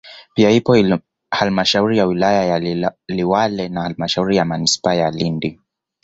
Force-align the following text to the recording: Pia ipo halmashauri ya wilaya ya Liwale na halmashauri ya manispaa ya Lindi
Pia 0.33 0.49
ipo 0.51 0.77
halmashauri 1.31 1.97
ya 1.97 2.05
wilaya 2.05 2.45
ya 2.45 2.59
Liwale 3.07 3.69
na 3.69 3.81
halmashauri 3.81 4.37
ya 4.37 4.45
manispaa 4.45 4.93
ya 4.93 5.11
Lindi 5.11 5.59